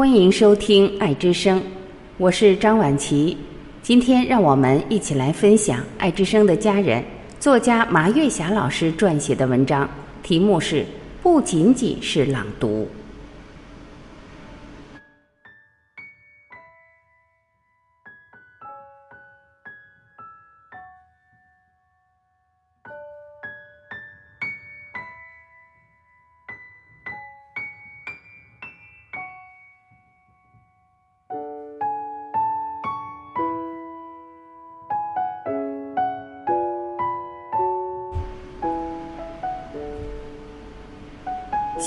[0.00, 1.60] 欢迎收听《爱之声》，
[2.16, 3.36] 我是张婉琪。
[3.82, 7.04] 今天让我们一起来分享《爱之声》的家人
[7.38, 9.86] 作家麻月霞老师撰写的文章，
[10.22, 10.76] 题目是
[11.22, 12.88] 《不仅仅是朗读》。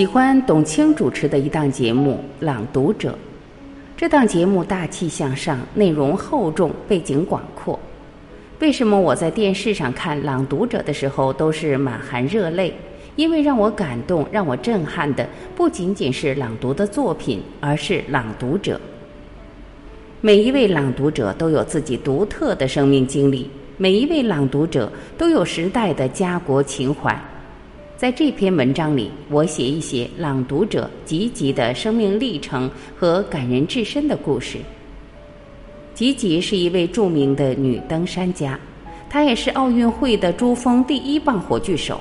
[0.00, 3.10] 喜欢董卿主持的一档节目《朗读者》，
[3.98, 7.78] 这档节目大气向上，内容厚重，背景广阔。
[8.60, 12.72] 为什么我在电视上看《朗读者》的时候都是满含热泪？
[13.16, 18.80] 因为让我感动、让我震撼的不仅仅是朗读的作品，而是朗读者。
[20.22, 27.14] 每一位朗读者都有自己独特的生命经历，每一位朗读者都有时代的家国情怀。
[28.00, 34.56] 在这篇文章里，我写一写朗读者吉吉的生命历程和感人至深的故事。
[35.92, 38.58] 吉吉是一位著名的女登山家，
[39.10, 42.00] 她也是奥运会的珠峰第一棒火炬手。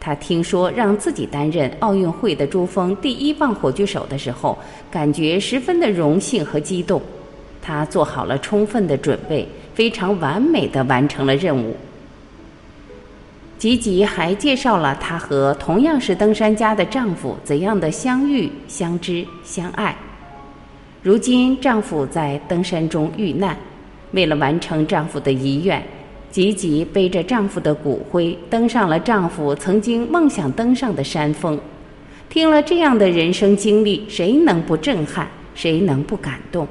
[0.00, 4.56] 她听说让自己担任奥运会的珠峰第一棒火炬手的时候，
[4.90, 7.02] 感觉十分的荣幸和激动。
[7.60, 11.76] 她做好了充分的准备，非常完美的完成了任务。
[13.58, 19.96] 吉吉还介绍了她和同样是登山家的丈夫怎样的相遇、相知、相爱。
[21.02, 23.56] 如今丈夫在登山中遇难，
[24.12, 25.82] 为了完成丈夫的遗愿，
[26.30, 31.58] 吉吉背着丈夫的骨灰登上了丈夫曾经梦想登上的山峰。
[32.28, 35.26] 听了这样的人生经历，谁能不震撼？
[35.54, 36.64] 谁能不感动？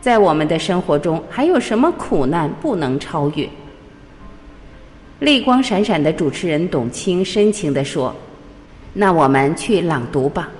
[0.00, 3.46] 在我们的生活中，还有什么苦难不能超越？
[5.22, 8.12] 泪光闪闪的主持人董卿深情地说
[8.92, 10.50] ：“那我们去朗读吧，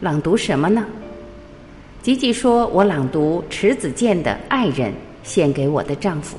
[0.00, 0.84] 朗读什么呢？”
[2.02, 4.90] 吉吉说：“我朗读迟子建的《爱人》，
[5.22, 6.36] 献给我的丈夫。”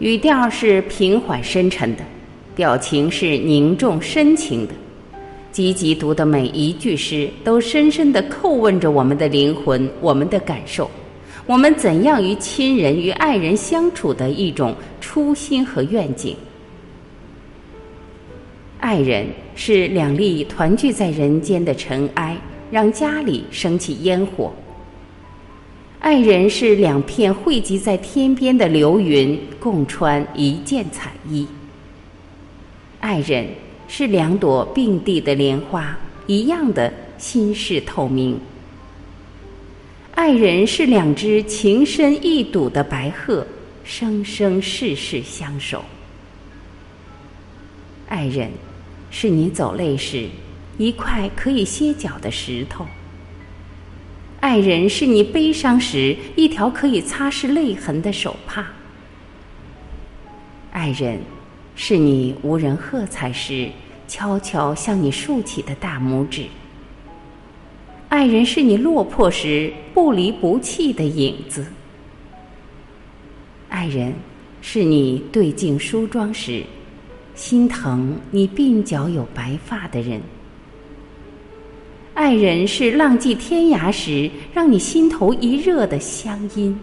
[0.00, 2.02] 语调是平缓深沉的，
[2.54, 4.72] 表情是凝重深情的。
[5.52, 10.90] 吉吉读的每一句诗，都深深地叩问着我们的灵魂，我们的感受。
[11.46, 16.36] 我们怎样与亲人与爱人相处的一种初心和愿景？
[18.80, 22.36] 爱人是两粒团聚在人间的尘埃，
[22.68, 24.50] 让家里升起烟火；
[26.00, 31.46] 爱人是两片汇集在天边的流云，共穿一件彩衣；
[32.98, 33.46] 爱人
[33.86, 35.96] 是两朵并蒂的莲花，
[36.26, 38.36] 一样的心事透明。
[40.16, 43.46] 爱人是两只情深意笃的白鹤，
[43.84, 45.84] 生生世世相守。
[48.08, 48.50] 爱人，
[49.10, 50.26] 是你走累时
[50.78, 52.86] 一块可以歇脚的石头。
[54.40, 58.66] 爱人，是你悲伤时一条可以擦拭泪痕的手帕。
[60.72, 61.20] 爱人，
[61.74, 63.68] 是你无人喝彩时
[64.08, 66.46] 悄悄向你竖起的大拇指。
[68.08, 71.66] 爱人是你落魄时不离不弃的影子，
[73.68, 74.14] 爱人
[74.62, 76.62] 是你对镜梳妆时
[77.34, 80.20] 心疼你鬓角有白发的人，
[82.14, 86.78] 爱人是浪迹天涯时让你心头一热的乡音，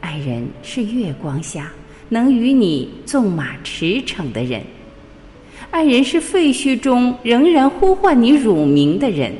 [0.00, 1.70] 爱人是月光下
[2.08, 4.62] 能与你纵马驰骋的人。
[5.74, 9.32] 爱人是废墟中仍然呼唤你乳名的人，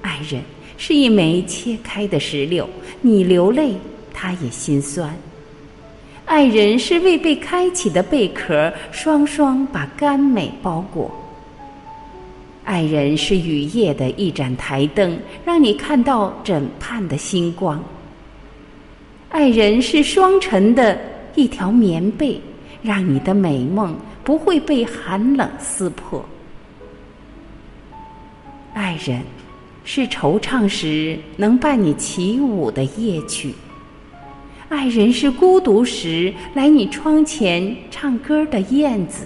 [0.00, 0.40] 爱人
[0.78, 2.66] 是一枚切开的石榴，
[3.02, 3.74] 你流泪，
[4.14, 5.14] 他也心酸。
[6.24, 11.14] 爱人是未被开启的贝壳，双双把甘美包裹。
[12.64, 17.78] 爱人是雨夜的一盏台灯，让你看到枕畔的星光。
[19.28, 20.98] 爱人是双晨的
[21.34, 22.40] 一条棉被，
[22.80, 23.94] 让你的美梦。
[24.30, 26.24] 不会被寒冷撕破。
[28.72, 29.22] 爱人，
[29.82, 33.50] 是惆怅时能伴你起舞的夜曲；
[34.68, 39.24] 爱人是孤独时来你窗前唱歌的燕子；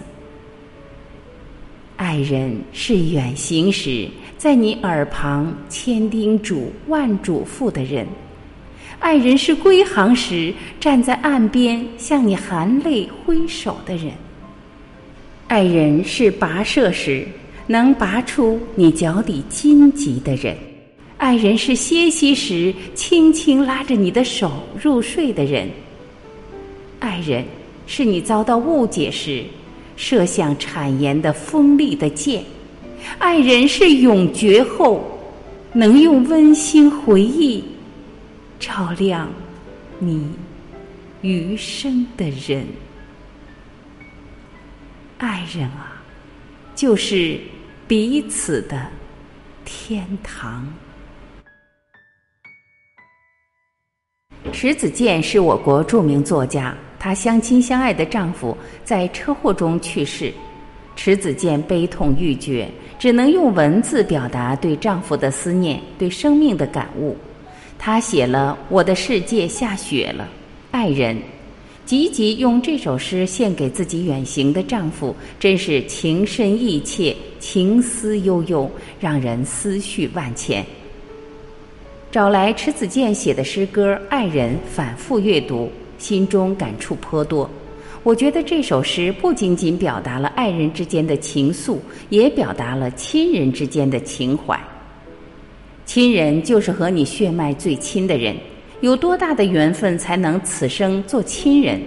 [1.97, 4.09] 爱人是远行时
[4.39, 8.07] 在你耳旁千叮嘱万嘱咐的人；
[9.00, 14.11] 爱人是归航时站在岸边向你含泪挥手的人。
[15.55, 17.25] 爱人是跋涉时
[17.69, 20.53] 能拔出你脚底荆棘的人；
[21.17, 24.51] 爱人是歇息时轻轻拉着你的手
[24.83, 25.69] 入睡的人；
[26.99, 27.45] 爱人
[27.87, 29.45] 是你遭到误解时
[29.95, 32.43] 射向谗言的锋利的剑；
[33.19, 35.09] 爱人是永绝后
[35.73, 37.62] 能用温馨回忆
[38.59, 39.31] 照亮
[40.00, 40.29] 你
[41.23, 42.67] 余生的人。
[45.25, 45.97] 爱人啊，
[46.75, 47.41] 就是
[47.88, 48.87] 彼此的
[49.65, 50.71] 天堂。
[54.53, 58.55] 迟子建是我国著名作家，她相亲相爱的丈夫
[58.85, 60.31] 在车祸中去世，
[60.94, 62.69] 迟子建悲痛欲绝，
[62.99, 67.17] 只能用文字表达对丈夫的思念、对生命的感悟。
[67.79, 70.25] 她写了《我的世界下雪了》，
[70.71, 71.17] 爱人。
[71.87, 80.65] 急急用这首诗献给自己远行的丈夫，真是情深意切、情思悠悠，让人思绪万千。
[82.11, 87.49] 找来迟子建写的诗歌《爱人》，反复阅读，心中感触颇多。
[88.03, 91.77] 我觉得这首诗不仅仅表达了爱人之间的情愫，
[92.09, 94.59] 也表达了亲人之间的情怀。
[95.85, 98.35] 亲人就是和你血脉最亲的人。
[98.85, 101.81] 有多大的缘分才能此生做亲人？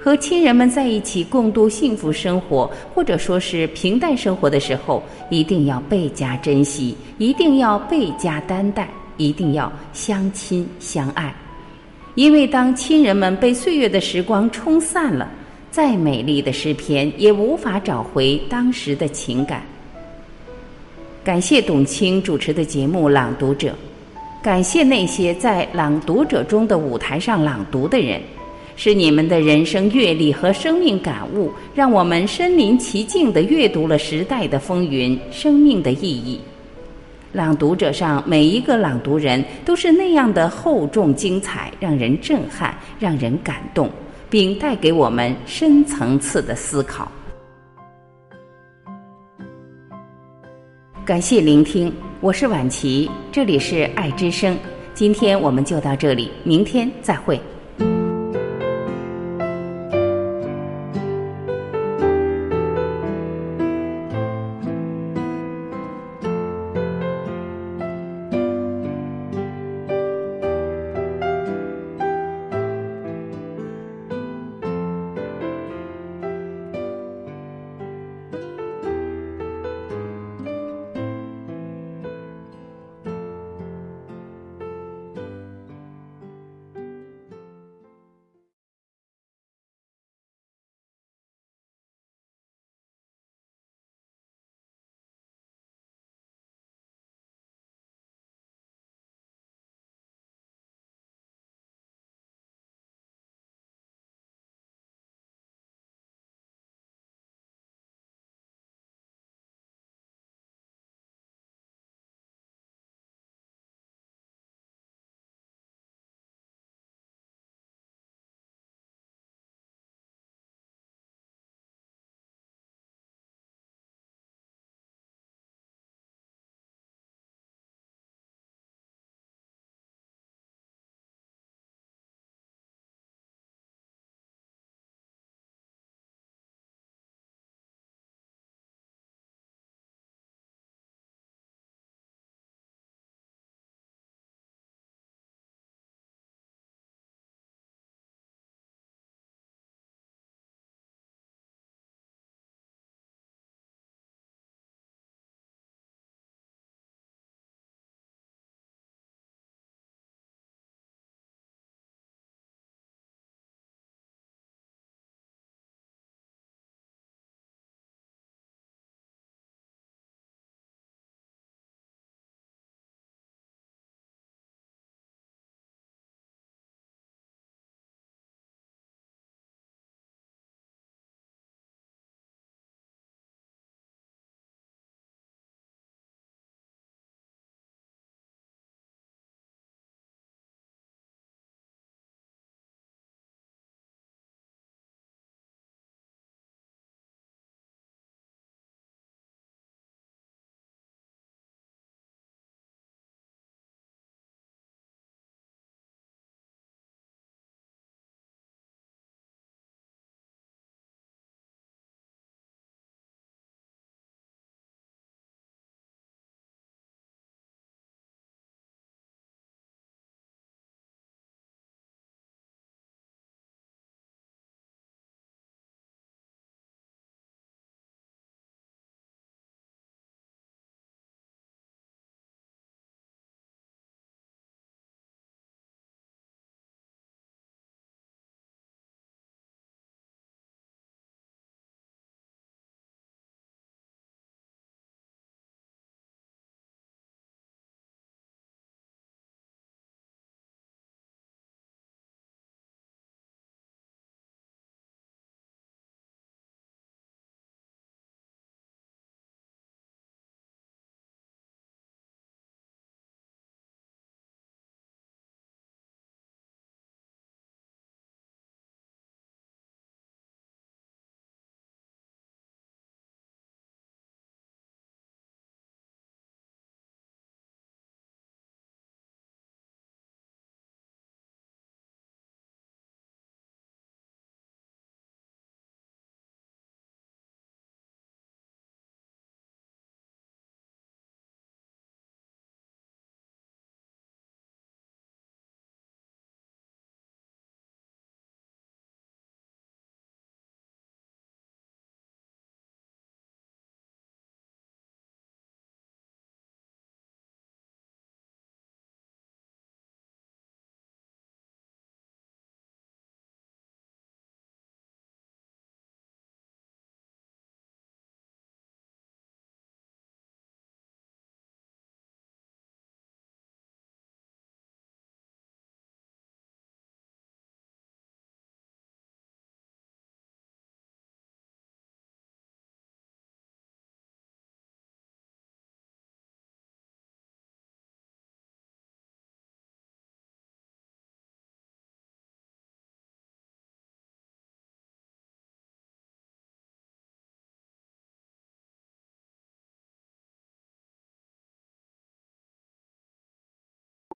[0.00, 5.00] 和亲人们在一起共度幸福生活，或者说是平淡生活的时候，
[5.30, 11.32] 一定要倍加珍惜，一定要倍加担待，一定要相亲相爱。
[12.16, 15.30] 因为当亲人们被岁月的时光冲散了，
[15.70, 19.62] 再美丽的诗篇也无法找回当时的情感。
[21.22, 23.68] 感谢董卿主持的节目《朗读者》。
[24.44, 28.20] 感谢那些在朗读者中的舞台上朗读的人，
[28.76, 36.38] 是你们的人生阅历和生命感悟，让我们身临其境地阅读了时代的风云、生命的意义。
[37.32, 43.88] 朗读者上每一个朗读人都是那样的厚重精彩，让人震撼，让人感动，
[44.28, 47.10] 并带给我们深层次的思考。
[51.04, 51.92] 感谢聆听。
[52.22, 54.56] 我是婉琪，这里是爱之声。
[54.94, 57.38] 今天我们就到这里，明天再会。